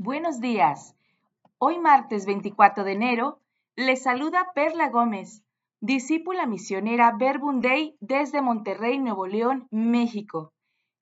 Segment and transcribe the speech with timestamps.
[0.00, 0.94] Buenos días.
[1.58, 3.40] Hoy martes 24 de enero
[3.74, 5.42] les saluda Perla Gómez,
[5.80, 7.60] discípula misionera Verbum
[7.98, 10.52] desde Monterrey, Nuevo León, México.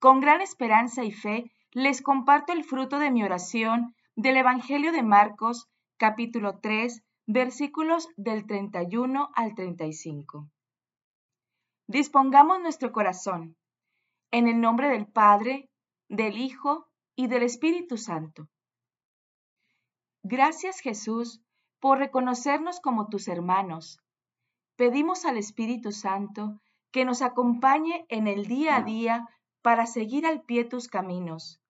[0.00, 5.04] Con gran esperanza y fe les comparto el fruto de mi oración del Evangelio de
[5.04, 10.50] Marcos, capítulo 3, versículos del 31 al 35.
[11.86, 13.56] Dispongamos nuestro corazón
[14.32, 15.70] en el nombre del Padre,
[16.08, 18.48] del Hijo y del Espíritu Santo.
[20.22, 21.40] Gracias Jesús
[21.80, 23.98] por reconocernos como tus hermanos.
[24.76, 26.60] Pedimos al Espíritu Santo
[26.90, 29.28] que nos acompañe en el día a día
[29.62, 31.60] para seguir al pie tus caminos,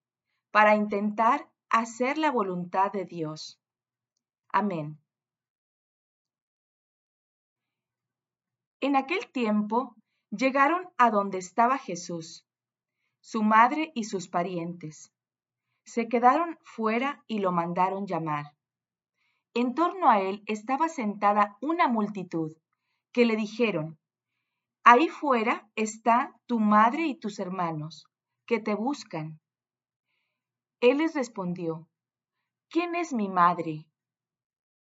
[0.51, 3.59] para intentar hacer la voluntad de Dios.
[4.49, 4.99] Amén.
[8.81, 9.95] En aquel tiempo
[10.29, 12.45] llegaron a donde estaba Jesús,
[13.21, 15.13] su madre y sus parientes
[15.91, 18.55] se quedaron fuera y lo mandaron llamar.
[19.53, 22.55] En torno a él estaba sentada una multitud,
[23.11, 23.99] que le dijeron,
[24.85, 28.07] Ahí fuera está tu madre y tus hermanos,
[28.45, 29.41] que te buscan.
[30.79, 31.89] Él les respondió,
[32.69, 33.85] ¿quién es mi madre?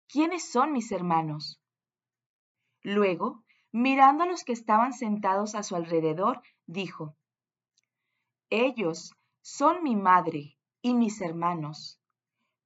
[0.09, 1.61] ¿Quiénes son mis hermanos?
[2.81, 7.15] Luego, mirando a los que estaban sentados a su alrededor, dijo,
[8.49, 11.99] Ellos son mi madre y mis hermanos,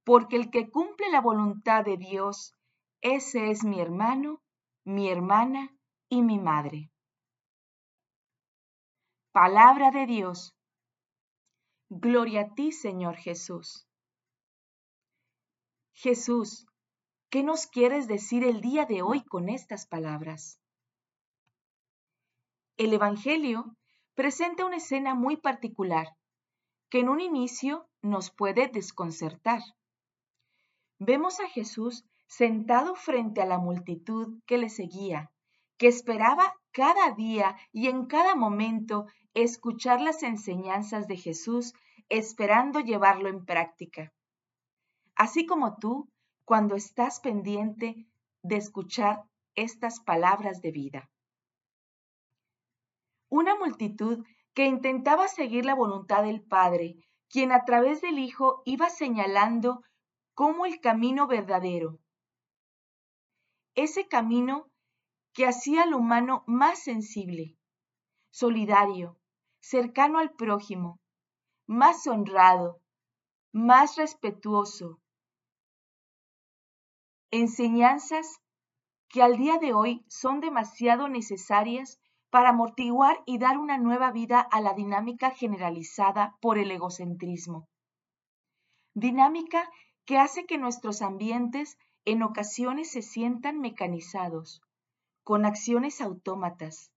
[0.04, 2.54] porque el que cumple la voluntad de Dios,
[3.00, 4.42] ese es mi hermano,
[4.84, 5.76] mi hermana
[6.08, 6.90] y mi madre.
[9.32, 10.54] Palabra de Dios.
[11.88, 13.88] Gloria a ti, Señor Jesús.
[15.92, 16.66] Jesús,
[17.30, 20.60] ¿qué nos quieres decir el día de hoy con estas palabras?
[22.76, 23.76] El Evangelio
[24.14, 26.08] presenta una escena muy particular
[26.88, 29.60] que en un inicio nos puede desconcertar.
[30.98, 35.30] Vemos a Jesús sentado frente a la multitud que le seguía,
[35.76, 41.74] que esperaba cada día y en cada momento escuchar las enseñanzas de Jesús,
[42.08, 44.12] esperando llevarlo en práctica.
[45.16, 46.08] Así como tú,
[46.44, 48.06] cuando estás pendiente
[48.42, 49.24] de escuchar
[49.54, 51.10] estas palabras de vida.
[53.28, 54.24] Una multitud
[54.54, 56.96] que intentaba seguir la voluntad del Padre,
[57.28, 59.82] quien a través del Hijo iba señalando
[60.34, 61.98] como el camino verdadero.
[63.74, 64.70] Ese camino
[65.32, 67.58] que hacía al humano más sensible,
[68.30, 69.18] solidario,
[69.60, 71.00] cercano al prójimo,
[71.66, 72.80] más honrado,
[73.52, 75.00] más respetuoso.
[77.32, 78.40] Enseñanzas
[79.08, 82.00] que al día de hoy son demasiado necesarias
[82.34, 87.68] para amortiguar y dar una nueva vida a la dinámica generalizada por el egocentrismo.
[88.92, 89.70] Dinámica
[90.04, 94.62] que hace que nuestros ambientes en ocasiones se sientan mecanizados,
[95.22, 96.90] con acciones autómatas,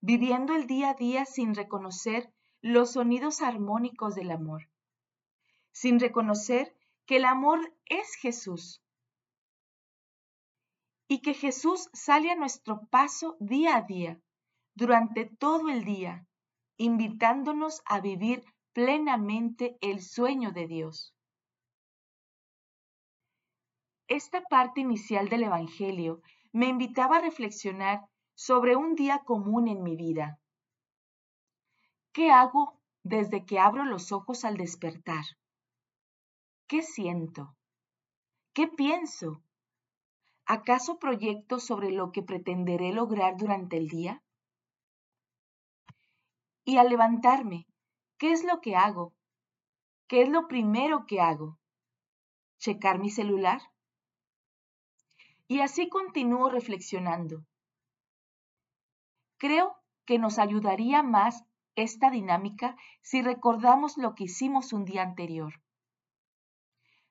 [0.00, 2.32] viviendo el día a día sin reconocer
[2.62, 4.70] los sonidos armónicos del amor,
[5.72, 6.74] sin reconocer
[7.04, 8.82] que el amor es Jesús
[11.06, 14.18] y que Jesús sale a nuestro paso día a día
[14.80, 16.26] durante todo el día,
[16.78, 18.42] invitándonos a vivir
[18.72, 21.14] plenamente el sueño de Dios.
[24.08, 28.00] Esta parte inicial del Evangelio me invitaba a reflexionar
[28.34, 30.40] sobre un día común en mi vida.
[32.12, 35.24] ¿Qué hago desde que abro los ojos al despertar?
[36.66, 37.54] ¿Qué siento?
[38.54, 39.42] ¿Qué pienso?
[40.46, 44.22] ¿Acaso proyecto sobre lo que pretenderé lograr durante el día?
[46.70, 47.66] Y al levantarme,
[48.16, 49.12] ¿qué es lo que hago?
[50.06, 51.58] ¿Qué es lo primero que hago?
[52.60, 53.60] ¿Checar mi celular?
[55.48, 57.44] Y así continúo reflexionando.
[59.36, 61.42] Creo que nos ayudaría más
[61.74, 65.60] esta dinámica si recordamos lo que hicimos un día anterior.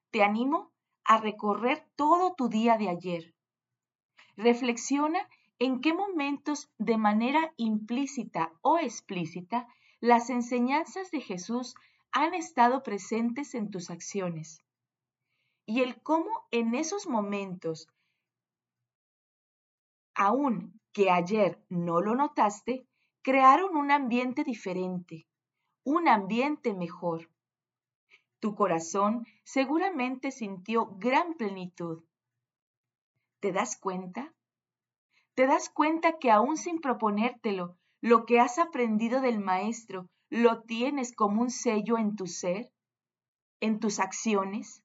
[0.09, 0.71] Te animo
[1.03, 3.35] a recorrer todo tu día de ayer.
[4.37, 5.27] Reflexiona
[5.59, 9.67] en qué momentos de manera implícita o explícita
[9.99, 11.75] las enseñanzas de Jesús
[12.11, 14.63] han estado presentes en tus acciones
[15.65, 17.87] y el cómo en esos momentos,
[20.15, 22.87] aun que ayer no lo notaste,
[23.21, 25.27] crearon un ambiente diferente,
[25.83, 27.29] un ambiente mejor.
[28.39, 32.03] Tu corazón seguramente sintió gran plenitud.
[33.39, 34.33] ¿Te das cuenta?
[35.39, 41.15] Te das cuenta que aún sin proponértelo, lo que has aprendido del Maestro lo tienes
[41.15, 42.73] como un sello en tu ser,
[43.61, 44.83] en tus acciones.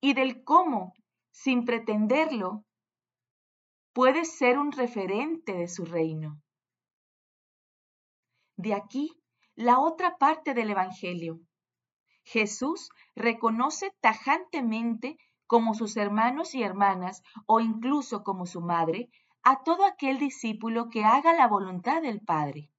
[0.00, 0.92] y del cómo,
[1.30, 2.64] sin pretenderlo,
[3.92, 6.42] puedes ser un referente de su reino.
[8.56, 9.08] De aquí
[9.54, 11.38] la otra parte del Evangelio.
[12.24, 15.16] Jesús reconoce tajantemente
[15.52, 19.10] como sus hermanos y hermanas o incluso como su madre
[19.42, 22.70] a todo aquel discípulo que haga la voluntad del Padre.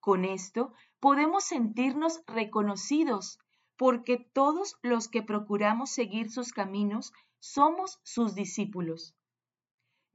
[0.00, 3.40] Con esto podemos sentirnos reconocidos
[3.76, 9.14] porque todos los que procuramos seguir sus caminos somos sus discípulos.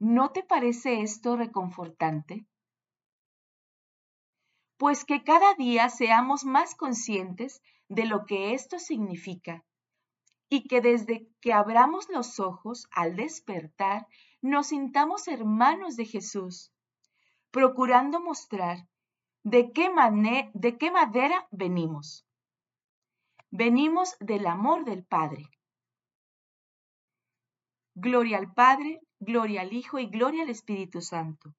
[0.00, 2.44] ¿No te parece esto reconfortante?
[4.78, 9.64] Pues que cada día seamos más conscientes de lo que esto significa
[10.50, 14.06] y que desde que abramos los ojos al despertar
[14.42, 16.72] nos sintamos hermanos de Jesús,
[17.52, 18.88] procurando mostrar
[19.44, 19.88] de qué,
[20.52, 22.26] de qué madera venimos.
[23.50, 25.44] Venimos del amor del Padre.
[27.94, 31.54] Gloria al Padre, gloria al Hijo y gloria al Espíritu Santo,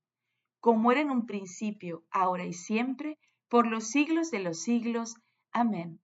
[0.60, 3.18] como era en un principio, ahora y siempre,
[3.48, 5.16] por los siglos de los siglos.
[5.52, 6.02] Amén.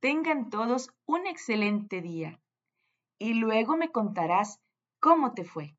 [0.00, 2.40] Tengan todos un excelente día
[3.18, 4.60] y luego me contarás
[5.00, 5.76] cómo te fue.